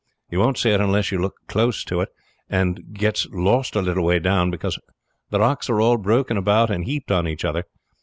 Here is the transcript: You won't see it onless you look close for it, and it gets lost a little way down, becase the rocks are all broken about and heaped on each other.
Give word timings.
You 0.31 0.39
won't 0.39 0.57
see 0.57 0.71
it 0.71 0.81
onless 0.81 1.11
you 1.11 1.19
look 1.19 1.35
close 1.47 1.83
for 1.83 2.01
it, 2.01 2.09
and 2.49 2.79
it 2.79 2.93
gets 2.93 3.27
lost 3.29 3.75
a 3.75 3.83
little 3.83 4.03
way 4.03 4.17
down, 4.17 4.49
becase 4.51 4.79
the 5.29 5.39
rocks 5.39 5.69
are 5.69 5.79
all 5.79 5.97
broken 5.97 6.37
about 6.37 6.71
and 6.71 6.85
heaped 6.85 7.11
on 7.11 7.27
each 7.27 7.45
other. 7.45 7.65